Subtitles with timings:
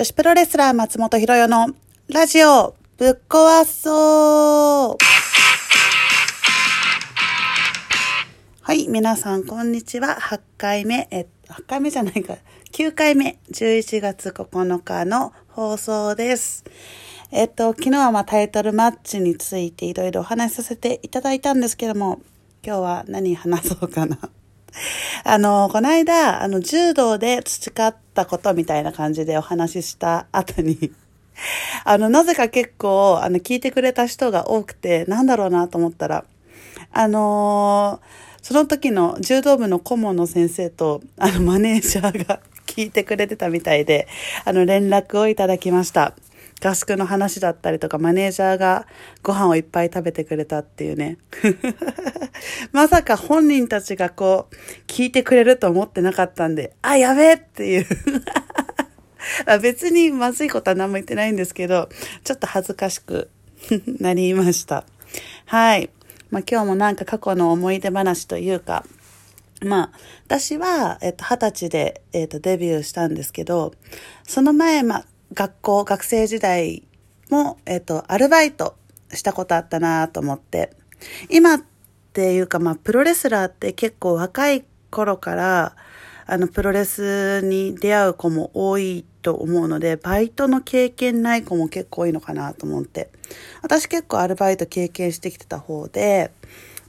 [0.00, 1.74] 女子プロレスラー松本博代の
[2.08, 4.96] ラジオぶっ壊そう
[8.62, 10.16] はい、皆さんこんにちは。
[10.18, 12.38] 8回目、え、8回目じゃないか。
[12.72, 16.64] 9回目、11月9日の放送です。
[17.30, 22.22] えっと、昨日はまあタイトルマッチについていろいろお話しさせていただいたんですけども、
[22.64, 24.18] 今日は何話そうかな。
[25.24, 30.92] あの、この間、あの、柔道で培ったことみたいな感じでお話しした後に、
[31.84, 36.24] あの、なぜか結構、あの、聞いてくれた人が多くて、なんだろうなと思ったら、
[36.92, 44.08] あのーその時の柔道部の顧問の先生と、あの、マネージャーが 聞いてくれてたみたいで、
[44.44, 46.14] あの、連絡をいただきました。
[46.62, 48.86] 合宿の話だったりとか、マネージャーが
[49.22, 51.18] ご飯をいっぱい食べてくれたっていうね。
[52.72, 54.54] まさか本人たちがこう、
[54.86, 57.86] 聞いてくれると思ってなかったんで、あ、やべえっていう。
[59.60, 61.88] 別にまずいことは何も言ってないんですけど、
[62.24, 63.30] ちょっと恥ずかしく
[64.00, 64.84] なりました。
[65.46, 65.90] はい。
[66.30, 68.84] まあ今日もなんか過去の思い出話というか、
[69.62, 69.90] まあ、
[70.26, 73.74] 私は、えっと、二十歳で、えっと、デビューしたんですけど、
[74.24, 76.86] その前、まあ、学校、学生時代
[77.30, 78.76] も、えっと、アルバイト
[79.12, 80.72] したことあったなと思って、
[81.28, 81.62] 今っ
[82.12, 85.76] ていうか、まあ、プロレスラーって結構若い頃から、
[86.26, 93.10] あの、プロレスに出会う子も多いと思うので、バイトの経験ない子も結構多いのかなと思って。
[93.62, 96.32] 私結構アルバイト経験してきてた方で、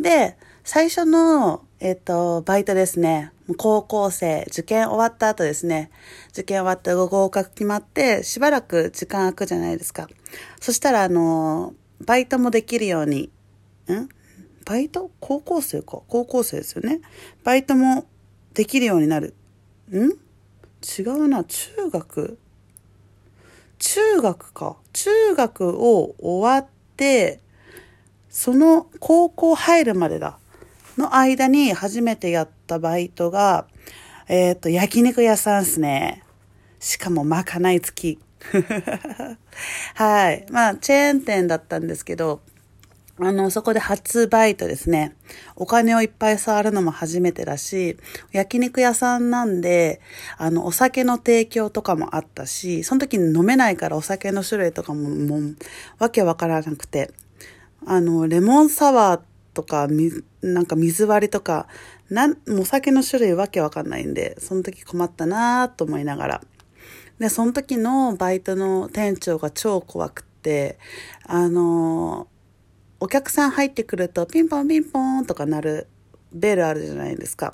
[0.00, 3.30] で、最初の、えっ、と、バイトですね。
[3.56, 5.90] 高校生、受験終わった後ですね。
[6.30, 10.08] 受験終わって合格決まって、しばらく時間空くじゃないですか。
[10.60, 13.30] そしたら、あの、バイトもできるように、
[13.88, 14.08] ん？
[14.64, 15.12] バイト？
[15.20, 16.02] 高校生か。
[16.08, 17.00] 高校生ですよね。
[17.44, 18.06] バイトも
[18.54, 19.34] できるようになる。
[19.90, 20.10] ん？
[20.98, 21.44] 違うな。
[21.44, 22.38] 中学
[23.78, 24.76] 中学か。
[24.92, 27.40] 中学を終わって、
[28.28, 30.38] その高校入るまでだ。
[30.98, 33.66] の間に初めてやったバイトが、
[34.28, 36.22] えっ、と、焼肉屋さんですね。
[36.80, 38.18] しかもまかない付き。
[39.94, 40.46] はい。
[40.50, 42.40] まあ、チェーン店だったんですけど、
[43.20, 45.16] あの、そこで初バイトですね。
[45.56, 47.96] お金をいっぱい触るのも初めてだし、
[48.30, 50.00] 焼肉屋さんなんで、
[50.36, 55.56] あの、お酒の提供とかもあったし、その時に飲めないからお酒の種類とかも、もう、
[55.98, 57.10] わけわからなくて、
[57.86, 59.20] あの、レモンサワー
[59.58, 59.88] とか、
[60.40, 61.66] なんか水割りとか、
[62.10, 66.40] なん、お酒の種類わけわかんないんで、その時困ったなーと思いながら。
[67.18, 70.78] で、その時のバイトの店長が超怖くって、
[71.24, 72.28] あの
[73.00, 75.86] お客さん入ってくるとピンポンピンポンとか鳴る
[76.32, 77.52] ベルあるじゃないですか。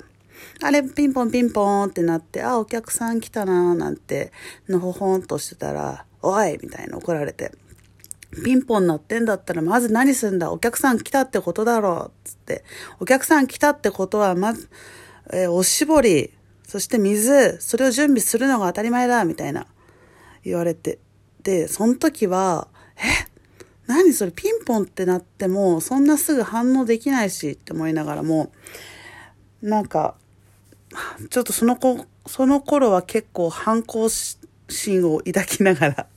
[0.61, 4.31] あれピンポンピンポーンってなって、あ、お客さん来たなーなんて、
[4.69, 7.51] のほほんとしてたら、おいみたいな怒られて。
[8.43, 10.51] ピンポン鳴ってんだったら、まず何すんだ？
[10.51, 12.27] お客さん来たってことだろう。
[12.27, 12.63] つって。
[12.99, 14.69] お客さん来たってことは、まず、
[15.31, 16.31] えーおしぼり、
[16.67, 19.67] そして水、それを準備するのが当たり前だみたいな。
[20.43, 20.99] 言われて。
[21.43, 23.29] で、その時は、え？
[23.87, 24.31] 何それ？
[24.31, 28.51] ピンポンってなっても、そんなすぐ反応できないしって思いながらも、
[29.61, 30.15] なんか、
[31.29, 36.07] ちょっとその子、その頃は結構反抗心を抱きながら、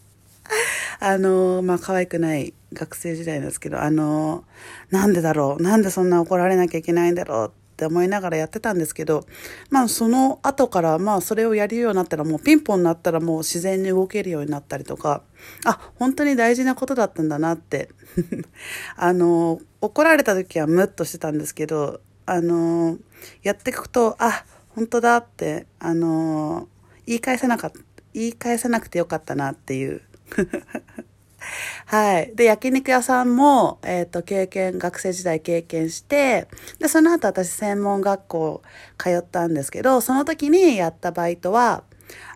[1.00, 4.44] あの、まあ、可愛くない学生時代ですけど、あの、
[4.90, 9.26] なんでだろうなんでそんな怒られなきゃいけないんだろうって思いながらやってたんですけど、
[9.70, 15.22] まあ、その後から、まあ、それをやるようになったら、もうピンポンになったらもう自然に動けるようになったりとか、
[15.64, 17.90] あ、本当に大事なことだったんだなって。
[18.96, 22.98] あの、怒られた時はムッとしてたんですけど、あの、
[23.42, 26.68] やっていくと、あ、本当だって、あの、
[27.06, 27.78] 言い返せなかった、
[28.12, 30.02] 言い返せなくてよかったなっていう。
[31.86, 32.32] はい。
[32.34, 38.62] で、焼肉屋さんも、えっ、と、経験、学生時代経験して、で、その後私専門学校
[38.98, 41.84] 通ったんですけど、その時にやったバイトは、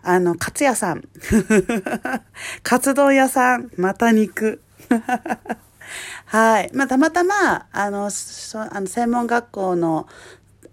[0.01, 1.03] あの、カツ屋さん。
[2.63, 3.69] カツ丼屋さん。
[3.77, 4.61] また肉。
[6.25, 6.71] はい。
[6.73, 10.07] まあ、たまたま、あの、あの専門学校の、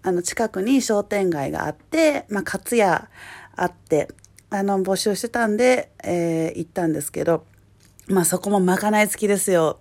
[0.03, 3.09] あの、近くに商店街があって、まあ、カツ屋
[3.55, 4.09] あって、
[4.53, 7.45] あの、募集してたんで、えー行ったんですけど、
[8.07, 9.79] まあそこもまかない付きですよ。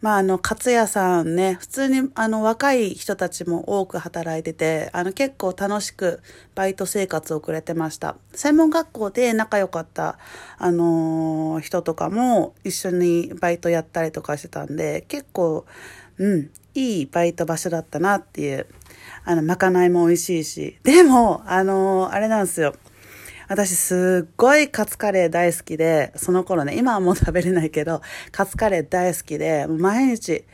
[0.00, 6.20] まああの、カツ屋さんね、普通にあの若い人たちも多く働いてて、あの結構楽しく
[6.56, 8.16] バイト生活を送れてました。
[8.32, 10.18] 専門学校で仲良かった、
[10.58, 15.66] あのー人とかも一緒にバイトやったりとかしてたんで、結構、
[16.18, 18.66] うん、いいバイト場所だったなっていう。
[19.24, 20.78] あの、まかないも美味しいし。
[20.82, 22.74] でも、あのーあれなんですよ。
[23.48, 30.44] 私すっごいカツカレー大好きで、その頃ね、今はもう食べれないけど、カツカレー大好きで、毎日、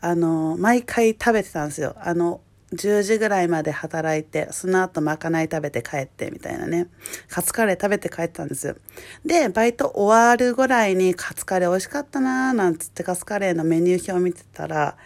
[0.00, 1.96] あの、毎回食べてたんですよ。
[1.98, 2.40] あの、
[2.74, 6.88] 10時ぐらいまで働いて、その後まかない食べて帰ってみたいなね。
[7.28, 8.76] カツカレー食べて帰ったんですよ。
[9.24, 14.96] で、バイト終わるぐらいにカツカレー美味しかったなーなんつってカツカレーのメニュー表を見てたら、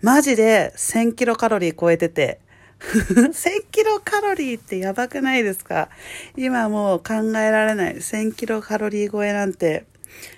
[0.00, 2.40] マジで1000キロカロリー超えてて、
[2.80, 3.32] 1000
[3.70, 5.88] キロカロリーってやばくないですか？
[6.36, 7.96] 今もう考えられない。
[7.96, 9.86] 1000キロカロリー超えなんて。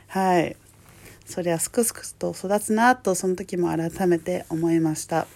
[0.07, 0.57] はい。
[1.27, 5.27] そりゃすくすくと育つなとその時も改めて思いました。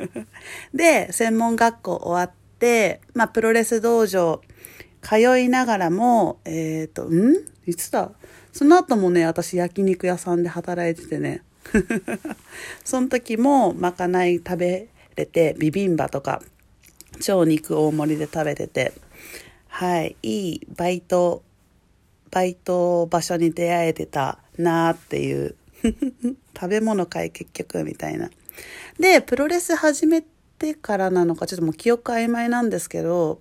[0.74, 4.42] で、専門学校終わって、まあ、プロレス道場
[5.00, 7.36] 通いながらも、えっ、ー、と、ん？
[7.66, 8.10] いつだ？
[8.52, 11.42] その後もね、私焼肉屋さんで働いててね。
[12.84, 16.42] その時もまかない食べれて、ビビンバとか、
[17.20, 18.92] 超肉大盛りで食べてて、
[19.68, 21.42] はい、いいバイト、
[22.30, 25.54] バイト場所に出会えてたなーっていう
[26.54, 28.30] 食べ物かい結局みたいな。
[28.98, 30.22] で、プロレス始め
[30.58, 33.40] てからなのか、ちょっともう記憶曖昧なんですけど、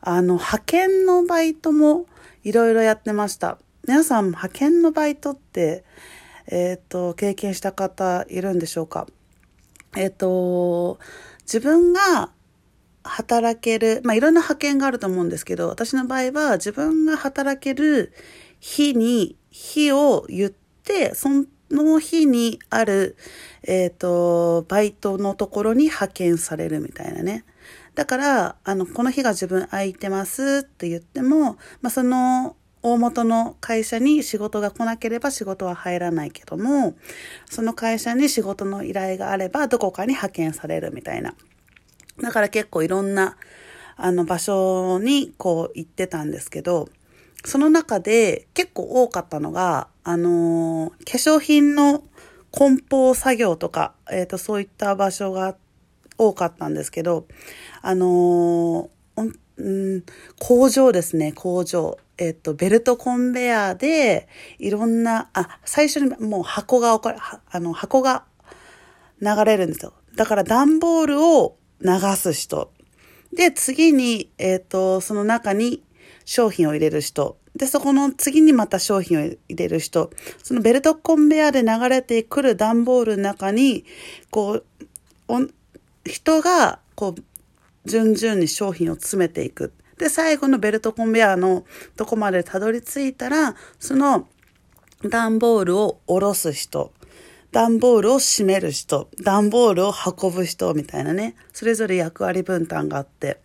[0.00, 2.06] あの、派遣のバイトも
[2.44, 3.58] いろいろやってました。
[3.86, 5.84] 皆さん、派遣のバイトって、
[6.48, 9.06] えっ、ー、と、経験した方いるんでしょうか？
[9.96, 10.98] えっ、と、
[11.42, 12.30] 自分が
[13.02, 18.12] 働ける、まあ、いろんな派遣があると思うんですけど、私の場合は自分が働ける
[18.60, 21.28] 日に、日を言って、そ
[21.70, 23.16] の日にある、
[23.62, 27.44] えっ、と、バイトのところに派遣されるみたいなね。
[27.94, 32.54] だから、あの、この日が自分空いてますって言っても、まあ、その
[32.86, 36.94] 大元の会社に仕事が来なければ仕事は入らないけども、
[37.50, 41.34] その会社に仕事の依頼があればどこかに派遣されるみたいな。
[42.22, 43.36] だから結構いろんな、
[43.96, 46.88] あの場所にこう行ってたんですけど、
[47.44, 52.04] その中で結構多かったのが、あのー、化粧品の
[52.52, 55.56] 梱包作業とか、えっ、ー、と、そういった場所が
[56.18, 57.26] 多かったんですけど、
[57.82, 60.04] あのー、うん、
[60.38, 61.98] 工場ですね、工場。
[62.18, 64.28] えっと、ベルトコンベヤーで、
[64.58, 66.98] いろんな、あ、最初にもう箱が
[67.50, 68.24] あの、箱が
[69.20, 69.92] 流れるんですよ。
[70.14, 72.72] だから段ボールを流す人。
[73.34, 75.82] で、次に、えっ、と、その中に
[76.24, 77.36] 商品を入れる人。
[77.54, 80.10] で、そこの次にまた商品を入れる人。
[80.42, 83.84] そのベルトコンベヤーで流れてくる段ボールの中に、
[84.30, 84.64] こう、
[86.04, 87.22] 人が、こう、
[87.88, 89.72] 順々に商品を詰めていく。
[89.98, 91.64] で、最後のベルトコンベヤーの
[91.96, 94.28] とこまでたどり着いたら、その
[95.02, 96.92] 段ボールを下ろす人、
[97.52, 103.40] 段ボールを閉める人、段ボールを運ぶ人みたいなね、それぞれ役割分担があって。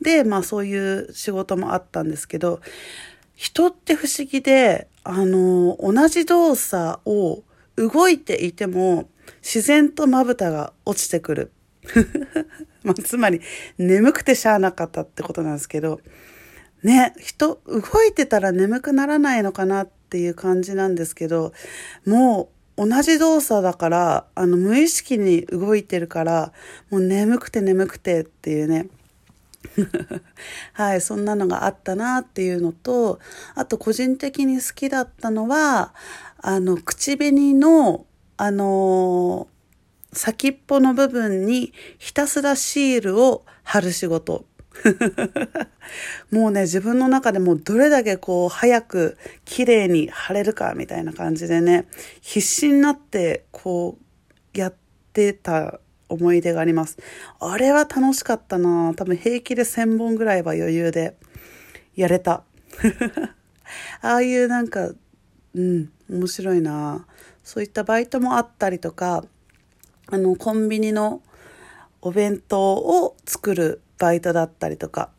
[0.00, 2.60] で、まあそういう仕事もあったんですけど、
[3.34, 7.42] 人って不思議で、あの、同じ動作を
[7.76, 9.08] 動いていても
[9.42, 11.52] 自然とまぶたが落ちてくる。
[12.88, 13.42] まあ、つまり、
[13.76, 16.00] 眠くてしゃあなかったってことなんですけど、
[16.82, 21.52] ね、人、動いてたら眠くならないのかなっていう感じなんですけど、
[22.06, 22.48] も
[22.78, 26.52] う同じ動作だから、あの、無意識に動いてるから、
[26.88, 28.86] もう眠くて眠くてっていうね。
[30.72, 33.18] はい、そんなのがあったなっていうのと、
[33.54, 35.92] あと個人的に好きだったのは、
[36.38, 38.06] あの、口紅の、
[38.38, 39.57] あのー
[40.18, 44.46] 先っぽの部分にひたすらシールを貼る仕事。
[46.32, 51.86] もうね、自分の中でもどれだけこう早く綺麗に貼れるかみたいな感じでね、
[52.20, 53.96] 必死になってこ
[54.54, 54.74] うやっ
[55.12, 56.98] てた思い出があります。
[57.38, 61.14] あれは楽しかったな多分平気で1000本ぐらいは余裕で
[61.94, 62.42] やれた。
[64.02, 64.90] ああいうなんか、
[65.54, 67.06] うん、面白いな
[67.44, 69.24] そういったバイトもあったりとか、
[70.10, 71.20] あの、コンビニの
[72.00, 75.10] お弁当を作るバイトだったりとか、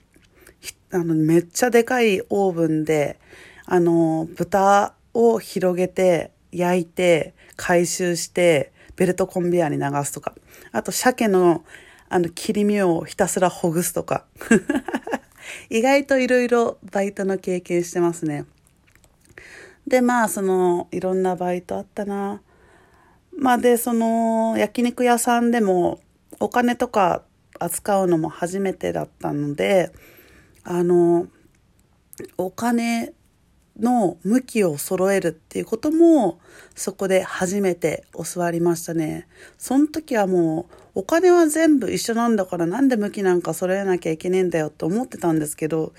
[0.91, 3.19] あの、めっちゃでかいオーブンで、
[3.65, 10.33] あの、豚を広げて、焼いて、回収して、ベルトコンベヤーに流すとか、
[10.71, 11.63] あと、鮭の、
[12.09, 14.25] あの、切り身をひたすらほぐすとか。
[15.69, 18.45] 意外といろいろバイトの経験してますね。
[19.85, 22.41] で、まあ、その、いろんなバイトあったな。
[23.39, 25.99] まあで、その焼肉屋さんでも
[26.39, 27.23] お金とか
[27.59, 29.91] 扱うのも初めてだったので、
[30.63, 31.27] あの、
[32.37, 33.13] お金
[33.79, 36.39] の向きを揃えるっていうことも
[36.75, 39.27] そこで初めて教わりましたね。
[39.57, 45.93] その時はもうお金は全部一緒なんだからなんで向きなんか揃えなきゃいけねえんだよって思ってたんですけど、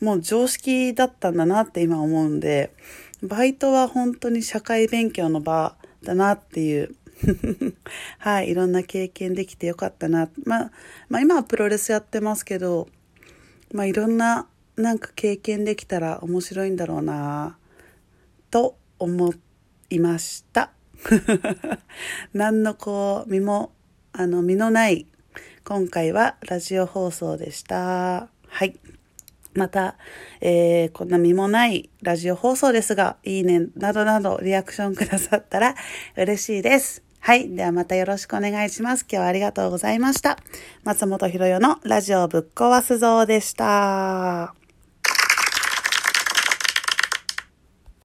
[0.00, 2.74] もう常識だったんだなって今思うんで、
[3.22, 6.94] バイトは本当に社会勉強の場だなっていう
[8.18, 10.28] はい、いろんな経験できてよかったな。
[10.44, 10.70] まあ、
[11.08, 12.88] まあ今はプロレスやってますけど、
[13.72, 17.58] まあいろんななんか経験できたら面白いんだろうな
[18.50, 19.34] と思
[19.90, 20.72] いました。
[22.32, 23.72] 何のこう身も
[24.12, 25.06] あの身のない
[25.64, 28.28] 今回はラジオ放送でした。
[28.46, 28.78] はい。
[29.54, 29.96] また、
[30.40, 35.74] えー、こんな身もないラジオ放送ですが、いいねなどなどリアクションくださったら
[36.16, 37.02] 嬉しいです。
[37.20, 37.54] はい。
[37.54, 39.02] ではまたよろしくお願いします。
[39.02, 40.38] 今日はありがとうございました。
[40.84, 44.59] 松本博代のラジオぶっ壊すぞでした。